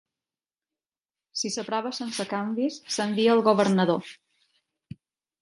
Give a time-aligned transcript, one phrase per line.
[1.41, 4.11] Si s'aprova sense canvis s'envia al governador.